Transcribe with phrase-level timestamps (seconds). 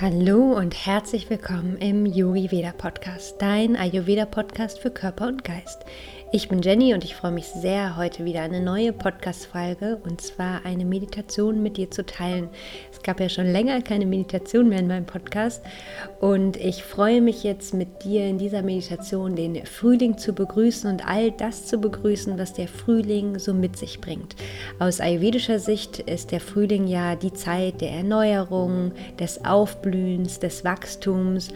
[0.00, 5.84] Hallo und herzlich willkommen im Yogi Veda Podcast, dein Ayurveda Podcast für Körper und Geist.
[6.30, 10.64] Ich bin Jenny und ich freue mich sehr, heute wieder eine neue Podcast-Folge und zwar
[10.66, 12.50] eine Meditation mit dir zu teilen.
[12.92, 15.64] Es gab ja schon länger keine Meditation mehr in meinem Podcast
[16.20, 21.08] und ich freue mich jetzt mit dir in dieser Meditation den Frühling zu begrüßen und
[21.08, 24.36] all das zu begrüßen, was der Frühling so mit sich bringt.
[24.78, 31.48] Aus ayurvedischer Sicht ist der Frühling ja die Zeit der Erneuerung, des Aufblühens, des Wachstums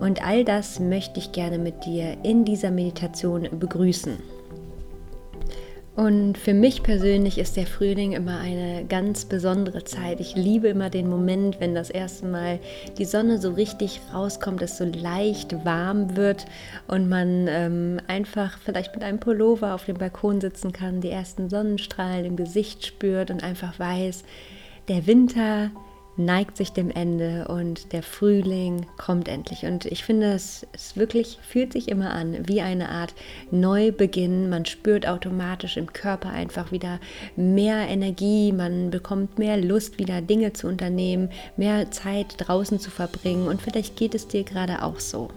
[0.00, 4.18] und all das möchte ich gerne mit dir in dieser Meditation begrüßen.
[5.96, 10.20] Und für mich persönlich ist der Frühling immer eine ganz besondere Zeit.
[10.20, 12.60] Ich liebe immer den Moment, wenn das erste Mal
[12.96, 16.46] die Sonne so richtig rauskommt, es so leicht warm wird
[16.86, 21.50] und man ähm, einfach vielleicht mit einem Pullover auf dem Balkon sitzen kann, die ersten
[21.50, 24.22] Sonnenstrahlen im Gesicht spürt und einfach weiß,
[24.88, 25.70] der Winter
[26.16, 29.64] neigt sich dem Ende und der Frühling kommt endlich.
[29.64, 33.14] Und ich finde, es, es wirklich fühlt sich immer an wie eine Art
[33.50, 34.48] Neubeginn.
[34.48, 37.00] Man spürt automatisch im Körper einfach wieder
[37.36, 43.48] mehr Energie, man bekommt mehr Lust, wieder Dinge zu unternehmen, mehr Zeit draußen zu verbringen.
[43.48, 45.28] Und vielleicht geht es dir gerade auch so.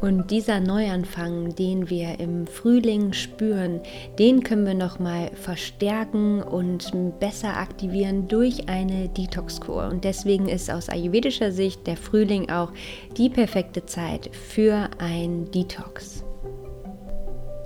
[0.00, 3.80] Und dieser Neuanfang, den wir im Frühling spüren,
[4.18, 9.88] den können wir nochmal verstärken und besser aktivieren durch eine Detox-Kur.
[9.88, 12.70] Und deswegen ist aus ayurvedischer Sicht der Frühling auch
[13.16, 16.22] die perfekte Zeit für ein Detox.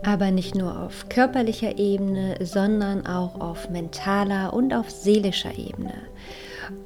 [0.03, 5.93] Aber nicht nur auf körperlicher Ebene, sondern auch auf mentaler und auf seelischer Ebene.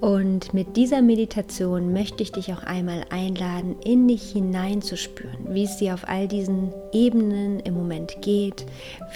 [0.00, 5.76] Und mit dieser Meditation möchte ich dich auch einmal einladen, in dich hineinzuspüren, wie es
[5.76, 8.66] dir auf all diesen Ebenen im Moment geht.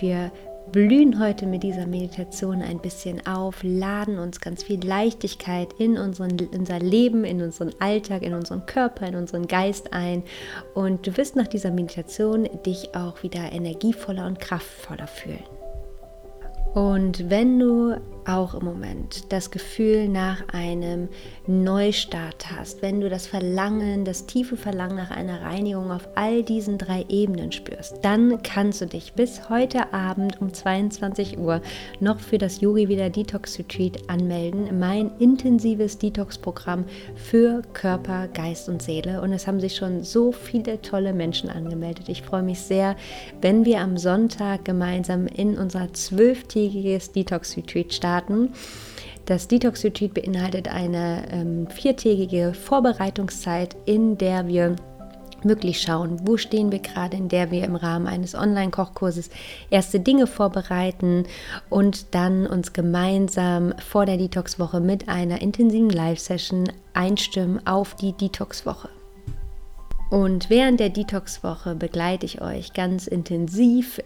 [0.00, 0.30] Wir
[0.72, 6.36] blühen heute mit dieser Meditation ein bisschen auf, laden uns ganz viel Leichtigkeit in, unseren,
[6.55, 10.23] unser Leben, in unseren Alltag, in unseren Körper, in unseren Geist ein.
[10.74, 15.42] Und du wirst nach dieser Meditation dich auch wieder energievoller und kraftvoller fühlen.
[16.74, 17.96] Und wenn du
[18.30, 21.08] auch im Moment das Gefühl nach einem
[21.46, 26.79] Neustart hast, wenn du das Verlangen, das tiefe Verlangen nach einer Reinigung auf all diesen
[26.79, 31.61] drei Ebenen spürst, dann kannst du dich bis heute Abend um 22 Uhr
[31.98, 36.85] noch für das Yogi Wieder Detox Retreat anmelden, mein intensives Detox-Programm
[37.17, 39.23] für Körper, Geist und Seele.
[39.23, 42.08] Und es haben sich schon so viele tolle Menschen angemeldet.
[42.08, 42.96] Ich freue mich sehr,
[43.40, 48.51] wenn wir am Sonntag gemeinsam in unser zwölftägiges Detox Retreat starten starten.
[49.27, 54.77] Das Detox Retreat beinhaltet eine ähm, viertägige Vorbereitungszeit, in der wir
[55.42, 59.31] wirklich schauen, wo stehen wir gerade, in der wir im Rahmen eines Online-Kochkurses
[59.70, 61.25] erste Dinge vorbereiten
[61.70, 68.91] und dann uns gemeinsam vor der Detox-Woche mit einer intensiven Live-Session einstimmen auf die Detox-Woche.
[70.11, 74.01] Und während der Detox-Woche begleite ich euch ganz intensiv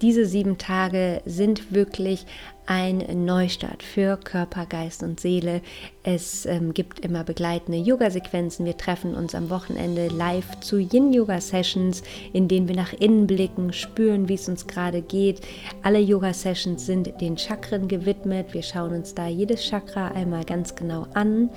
[0.00, 2.24] diese sieben Tage sind wirklich
[2.70, 5.60] ein Neustart für Körper, Geist und Seele.
[6.04, 8.64] Es ähm, gibt immer begleitende Yoga-Sequenzen.
[8.64, 14.28] Wir treffen uns am Wochenende live zu Yin-Yoga-Sessions, in denen wir nach innen blicken, spüren,
[14.28, 15.40] wie es uns gerade geht.
[15.82, 18.54] Alle Yoga-Sessions sind den Chakren gewidmet.
[18.54, 21.50] Wir schauen uns da jedes Chakra einmal ganz genau an.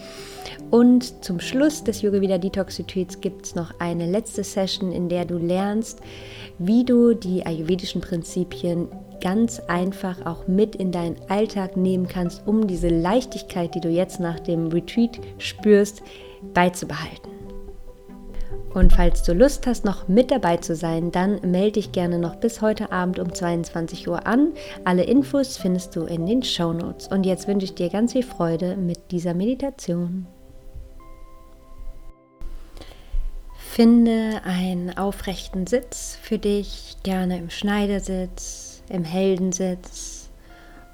[0.71, 5.09] Und zum Schluss des Yoga Vida Detox Retreats gibt es noch eine letzte Session, in
[5.09, 5.99] der du lernst,
[6.57, 8.87] wie du die ayurvedischen Prinzipien
[9.23, 14.19] ganz einfach auch mit in deinen Alltag nehmen kannst, um diese Leichtigkeit, die du jetzt
[14.19, 16.03] nach dem Retreat spürst,
[16.53, 17.31] beizubehalten.
[18.73, 22.35] Und falls du Lust hast, noch mit dabei zu sein, dann melde dich gerne noch
[22.35, 24.51] bis heute Abend um 22 Uhr an.
[24.83, 27.07] Alle Infos findest du in den Show Notes.
[27.07, 30.25] Und jetzt wünsche ich dir ganz viel Freude mit dieser Meditation.
[33.55, 40.29] Finde einen aufrechten Sitz für dich, gerne im Schneidersitz im Heldensitz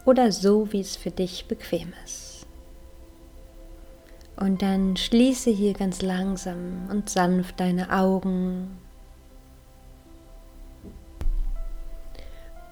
[0.06, 2.48] oder so, wie es für dich bequem ist.
[4.38, 8.78] Und dann schließe hier ganz langsam und sanft deine Augen.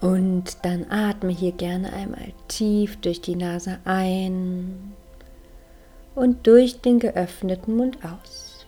[0.00, 4.94] Und dann atme hier gerne einmal tief durch die Nase ein
[6.14, 8.66] und durch den geöffneten Mund aus.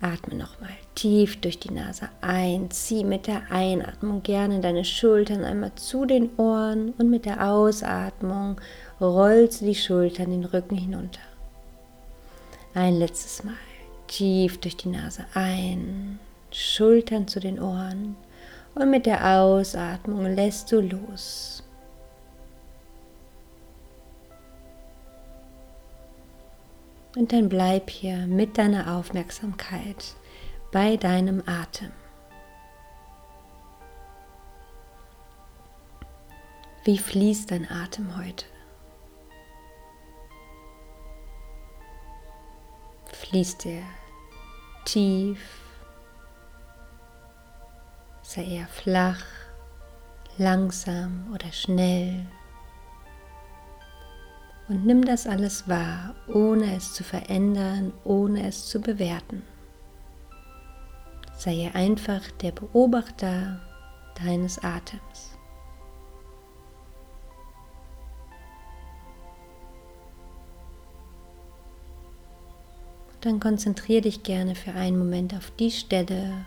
[0.00, 2.70] Atme nochmal tief durch die Nase ein.
[2.70, 8.60] Zieh mit der Einatmung gerne deine Schultern einmal zu den Ohren und mit der Ausatmung
[9.00, 11.20] rollst du die Schultern den Rücken hinunter.
[12.74, 13.54] Ein letztes Mal.
[14.06, 16.18] Tief durch die Nase ein.
[16.50, 18.16] Schultern zu den Ohren.
[18.74, 21.62] Und mit der Ausatmung lässt du los.
[27.16, 30.16] Und dann bleib hier mit deiner Aufmerksamkeit
[30.74, 31.92] bei deinem Atem.
[36.82, 38.44] Wie fließt dein Atem heute?
[43.06, 43.84] Fließt er
[44.84, 45.38] tief?
[48.24, 49.24] Ist er flach,
[50.38, 52.26] langsam oder schnell?
[54.66, 59.53] Und nimm das alles wahr, ohne es zu verändern, ohne es zu bewerten.
[61.36, 63.60] Sei einfach der Beobachter
[64.22, 65.34] deines Atems.
[73.24, 76.46] dann konzentriere dich gerne für einen Moment auf die Stelle,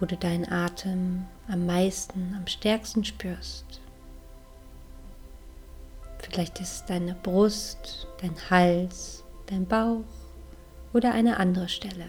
[0.00, 3.80] wo du deinen Atem am meisten, am stärksten spürst.
[6.18, 10.02] Vielleicht ist es deine Brust, dein Hals, dein Bauch
[10.92, 12.06] oder eine andere Stelle.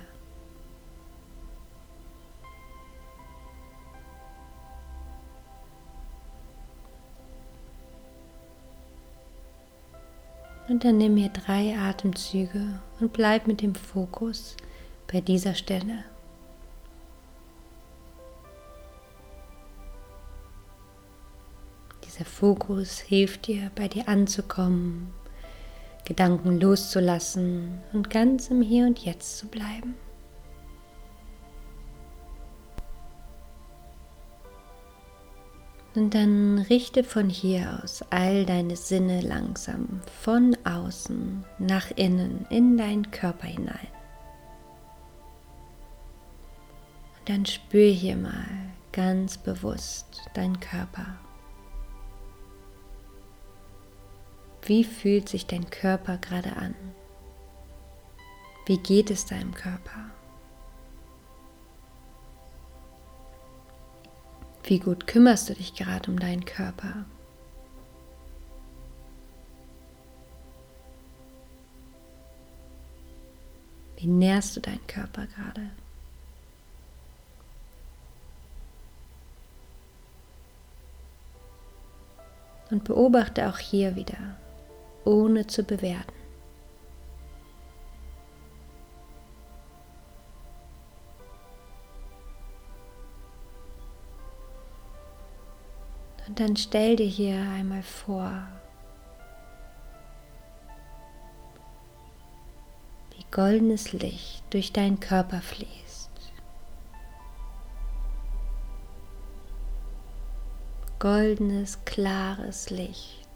[10.67, 14.57] Und dann nimm mir drei Atemzüge und bleib mit dem Fokus
[15.11, 16.03] bei dieser Stelle.
[22.05, 25.13] Dieser Fokus hilft dir, bei dir anzukommen,
[26.03, 29.95] Gedanken loszulassen und ganz im Hier und Jetzt zu bleiben.
[35.97, 42.77] Und dann richte von hier aus all deine Sinne langsam von außen nach innen in
[42.77, 43.88] deinen Körper hinein.
[47.17, 48.45] Und dann spür hier mal
[48.91, 51.17] ganz bewusst deinen Körper.
[54.67, 56.75] Wie fühlt sich dein Körper gerade an?
[58.67, 60.11] Wie geht es deinem Körper?
[64.67, 67.05] Wie gut kümmerst du dich gerade um deinen Körper?
[73.95, 75.69] Wie nährst du deinen Körper gerade?
[82.69, 84.35] Und beobachte auch hier wieder,
[85.05, 86.16] ohne zu bewerten.
[96.27, 98.45] Und dann stell dir hier einmal vor,
[103.15, 106.12] wie goldenes Licht durch deinen Körper fließt.
[111.00, 113.27] Goldenes, klares Licht.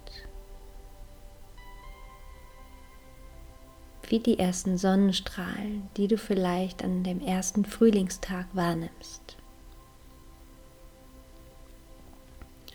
[4.09, 9.37] Wie die ersten Sonnenstrahlen, die du vielleicht an dem ersten Frühlingstag wahrnimmst.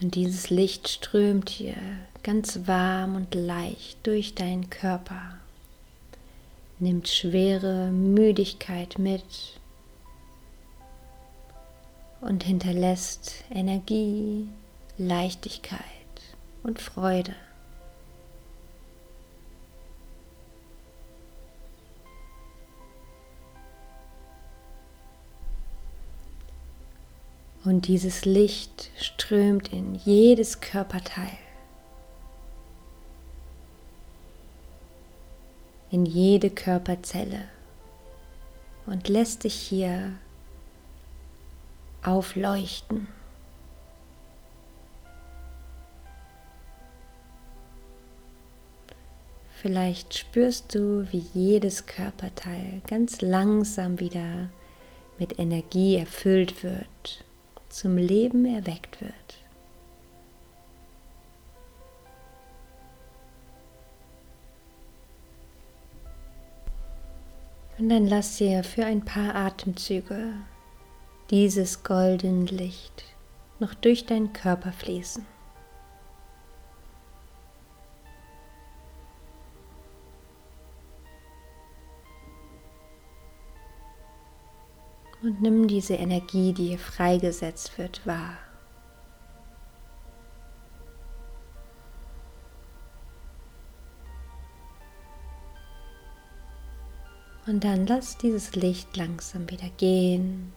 [0.00, 1.76] Und dieses Licht strömt hier
[2.22, 5.38] ganz warm und leicht durch deinen Körper,
[6.78, 9.24] nimmt schwere Müdigkeit mit
[12.20, 14.48] und hinterlässt Energie,
[14.98, 15.80] Leichtigkeit
[16.62, 17.34] und Freude.
[27.66, 31.36] Und dieses Licht strömt in jedes Körperteil,
[35.90, 37.48] in jede Körperzelle.
[38.86, 40.12] Und lässt dich hier
[42.04, 43.08] aufleuchten.
[49.60, 54.50] Vielleicht spürst du, wie jedes Körperteil ganz langsam wieder
[55.18, 57.25] mit Energie erfüllt wird
[57.76, 59.12] zum Leben erweckt wird.
[67.78, 70.32] Und dann lass dir für ein paar Atemzüge
[71.28, 73.04] dieses goldene Licht
[73.58, 75.35] noch durch deinen Körper fließen.
[85.40, 88.38] Nimm diese Energie, die hier freigesetzt wird, wahr.
[97.46, 100.52] Und dann lass dieses Licht langsam wieder gehen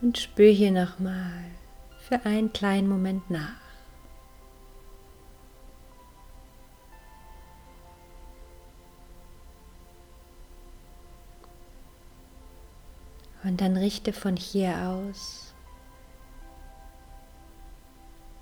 [0.00, 1.44] und spür hier nochmal
[2.08, 3.61] für einen kleinen Moment nach.
[13.44, 15.52] Und dann richte von hier aus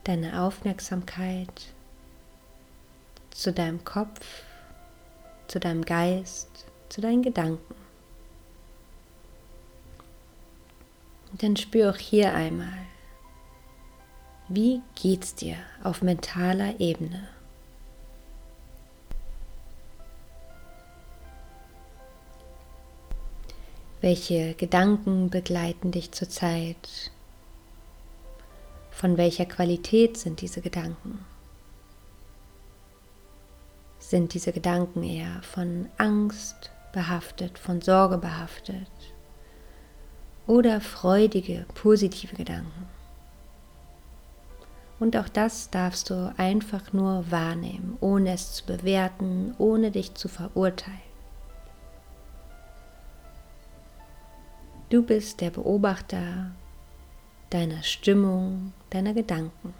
[0.04, 1.72] deine Aufmerksamkeit
[3.30, 4.44] zu deinem Kopf,
[5.46, 7.74] zu deinem Geist, zu deinen Gedanken.
[11.32, 12.86] Und dann spür auch hier einmal,
[14.48, 17.28] wie geht's dir auf mentaler Ebene?
[24.02, 27.10] Welche Gedanken begleiten dich zurzeit?
[28.90, 31.22] Von welcher Qualität sind diese Gedanken?
[33.98, 38.90] Sind diese Gedanken eher von Angst behaftet, von Sorge behaftet
[40.46, 42.88] oder freudige, positive Gedanken?
[44.98, 50.28] Und auch das darfst du einfach nur wahrnehmen, ohne es zu bewerten, ohne dich zu
[50.28, 51.09] verurteilen.
[54.90, 56.50] Du bist der Beobachter
[57.48, 59.72] deiner Stimmung, deiner Gedanken.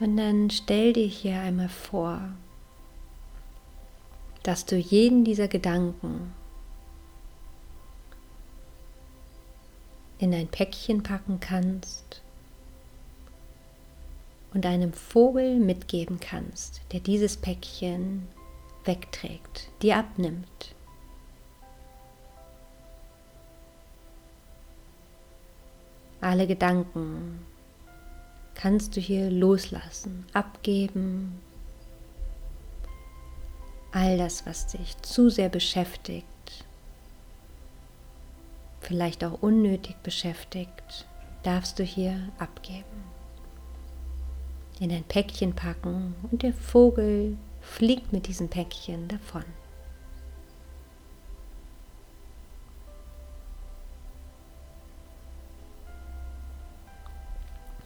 [0.00, 2.20] Und dann stell dir hier einmal vor,
[4.42, 6.32] dass du jeden dieser Gedanken
[10.18, 12.22] in ein Päckchen packen kannst
[14.54, 18.28] und einem Vogel mitgeben kannst, der dieses Päckchen
[18.84, 20.74] wegträgt, dir abnimmt.
[26.20, 27.44] Alle Gedanken
[28.54, 31.38] kannst du hier loslassen, abgeben.
[33.92, 36.24] All das, was dich zu sehr beschäftigt,
[38.80, 41.06] vielleicht auch unnötig beschäftigt,
[41.42, 43.13] darfst du hier abgeben
[44.80, 49.44] in ein Päckchen packen und der Vogel fliegt mit diesem Päckchen davon.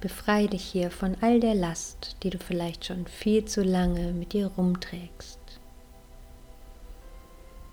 [0.01, 4.33] Befreie dich hier von all der Last, die du vielleicht schon viel zu lange mit
[4.33, 5.41] dir rumträgst.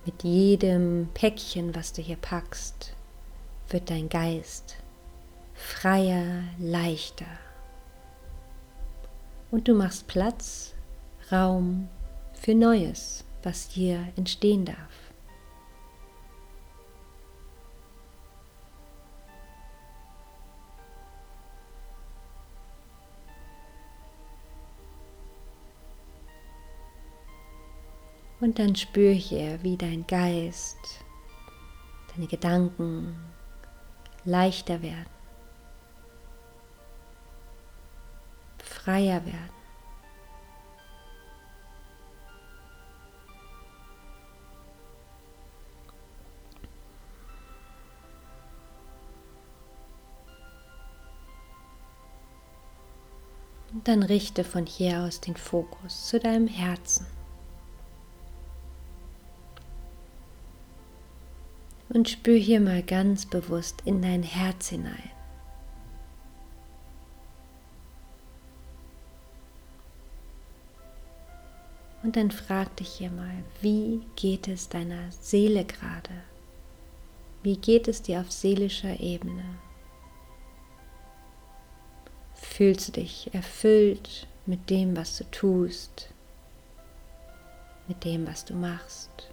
[0.05, 2.93] Mit jedem Päckchen, was du hier packst,
[3.69, 4.77] wird dein Geist
[5.55, 7.44] freier, leichter
[9.51, 10.73] und du machst Platz,
[11.31, 11.87] Raum
[12.33, 15.05] für Neues, was hier entstehen darf.
[28.41, 30.77] Und dann spür hier, wie dein Geist,
[32.13, 33.15] deine Gedanken
[34.23, 35.14] leichter werden.
[38.85, 39.49] Freier werden.
[53.73, 57.07] Und dann richte von hier aus den Fokus zu deinem Herzen.
[61.89, 65.14] Und spür hier mal ganz bewusst in dein Herz hinein.
[72.05, 76.11] Und dann frag dich hier mal, wie geht es deiner Seele gerade?
[77.41, 79.43] Wie geht es dir auf seelischer Ebene?
[82.35, 86.13] Fühlst du dich erfüllt mit dem, was du tust,
[87.87, 89.31] mit dem, was du machst,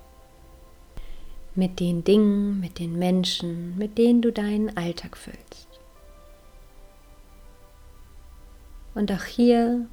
[1.54, 5.68] mit den Dingen, mit den Menschen, mit denen du deinen Alltag füllst?
[8.94, 9.86] Und auch hier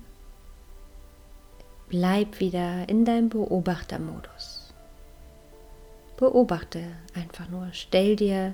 [1.90, 4.74] bleib wieder in deinem Beobachtermodus.
[6.18, 6.84] Beobachte
[7.16, 8.54] einfach nur, stell dir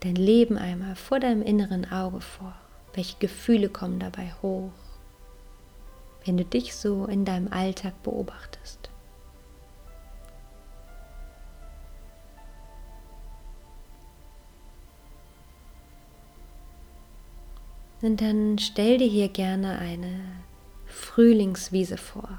[0.00, 2.54] dein Leben einmal vor deinem inneren Auge vor.
[2.94, 4.70] Welche Gefühle kommen dabei hoch,
[6.24, 8.90] wenn du dich so in deinem Alltag beobachtest?
[18.02, 20.20] Und dann stell dir hier gerne eine
[20.86, 22.38] Frühlingswiese vor.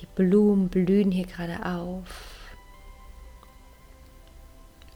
[0.00, 2.40] Die Blumen blühen hier gerade auf.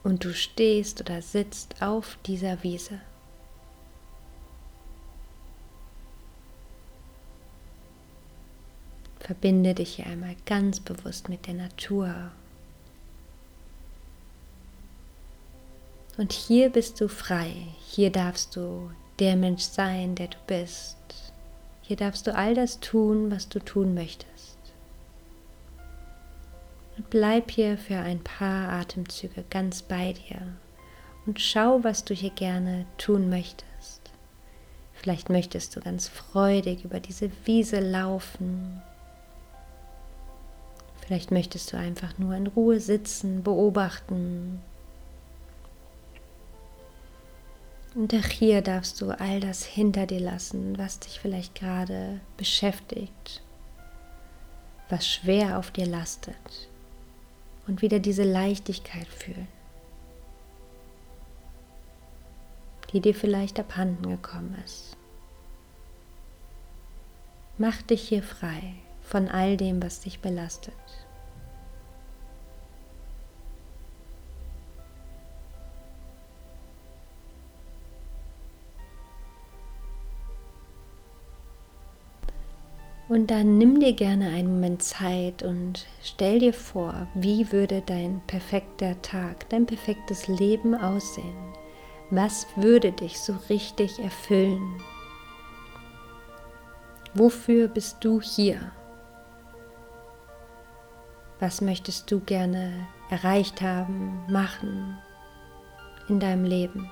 [0.03, 3.01] Und du stehst oder sitzt auf dieser Wiese.
[9.19, 12.31] Verbinde dich hier einmal ganz bewusst mit der Natur.
[16.19, 17.55] Und hier bist du frei.
[17.87, 20.97] Hier darfst du der Mensch sein, der du bist.
[21.83, 24.34] Hier darfst du all das tun, was du tun möchtest.
[26.97, 30.41] Und bleib hier für ein paar Atemzüge ganz bei dir
[31.27, 34.11] und schau, was du hier gerne tun möchtest.
[34.93, 38.83] Vielleicht möchtest du ganz freudig über diese Wiese laufen.
[41.05, 44.63] Vielleicht möchtest du einfach nur in Ruhe sitzen, beobachten.
[47.95, 53.43] Und auch hier darfst du all das hinter dir lassen, was dich vielleicht gerade beschäftigt,
[54.89, 56.69] was schwer auf dir lastet.
[57.67, 59.49] Und wieder diese Leichtigkeit fühlen.
[62.95, 64.97] die dir vielleicht abhanden gekommen ist.
[67.59, 70.75] Mach dich hier frei von all dem, was dich belastet.
[83.09, 88.23] Und dann nimm dir gerne einen Moment Zeit und stell dir vor, wie würde dein
[88.27, 91.53] perfekter Tag, dein perfektes Leben aussehen,
[92.11, 94.81] was würde dich so richtig erfüllen?
[97.13, 98.73] Wofür bist du hier?
[101.41, 102.73] Was möchtest du gerne
[103.11, 104.97] erreicht haben, machen
[106.09, 106.91] in deinem Leben?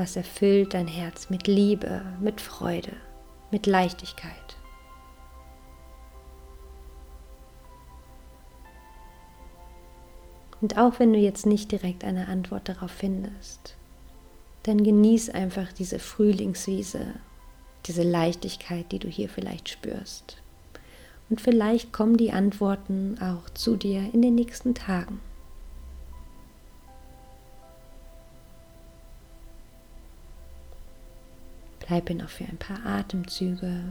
[0.00, 2.94] Was erfüllt dein Herz mit Liebe, mit Freude,
[3.50, 4.56] mit Leichtigkeit?
[10.62, 13.76] Und auch wenn du jetzt nicht direkt eine Antwort darauf findest,
[14.62, 17.04] dann genieß einfach diese Frühlingswiese,
[17.84, 20.38] diese Leichtigkeit, die du hier vielleicht spürst.
[21.28, 25.20] Und vielleicht kommen die Antworten auch zu dir in den nächsten Tagen.
[31.90, 33.82] Bleib hier noch für ein paar Atemzüge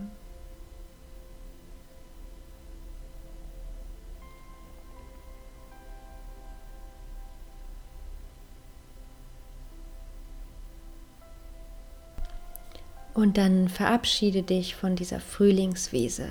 [13.14, 16.30] Und dann verabschiede dich von dieser Frühlingswiese.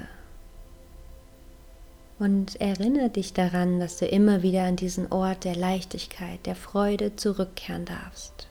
[2.18, 7.14] Und erinnere dich daran, dass du immer wieder an diesen Ort der Leichtigkeit, der Freude
[7.16, 8.48] zurückkehren darfst.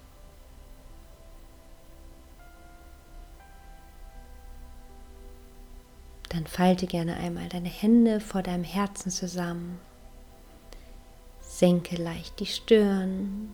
[6.30, 9.80] Dann falte gerne einmal deine Hände vor deinem Herzen zusammen.
[11.42, 13.50] Senke leicht die Stirn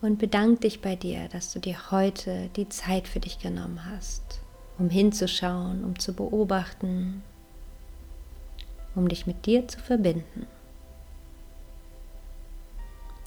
[0.00, 4.40] und bedank dich bei dir, dass du dir heute die Zeit für dich genommen hast,
[4.78, 7.22] um hinzuschauen, um zu beobachten,
[8.94, 10.46] um dich mit dir zu verbinden.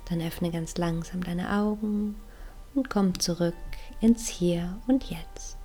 [0.09, 2.15] Dann öffne ganz langsam deine Augen
[2.73, 3.53] und komm zurück
[4.01, 5.58] ins Hier und Jetzt.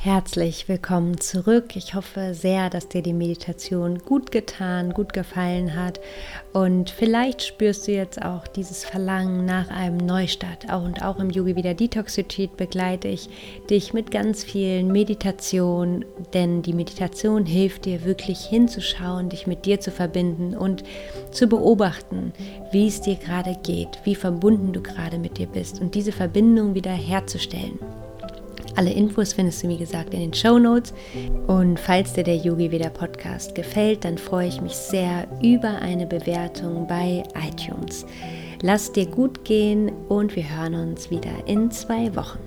[0.00, 1.74] Herzlich willkommen zurück.
[1.74, 5.98] Ich hoffe sehr, dass dir die Meditation gut getan, gut gefallen hat
[6.52, 10.72] und vielleicht spürst du jetzt auch dieses Verlangen nach einem Neustart.
[10.72, 13.28] Und auch im Yogi Wieder Detox Retreat begleite ich
[13.70, 19.80] dich mit ganz vielen Meditationen, denn die Meditation hilft dir wirklich hinzuschauen, dich mit dir
[19.80, 20.84] zu verbinden und
[21.32, 22.32] zu beobachten,
[22.70, 26.76] wie es dir gerade geht, wie verbunden du gerade mit dir bist und diese Verbindung
[26.76, 27.80] wieder herzustellen.
[28.78, 30.94] Alle Infos findest du, wie gesagt, in den Show Notes.
[31.48, 36.06] Und falls dir der Yogi Veda Podcast gefällt, dann freue ich mich sehr über eine
[36.06, 38.06] Bewertung bei iTunes.
[38.62, 42.38] Lass dir gut gehen und wir hören uns wieder in zwei Wochen.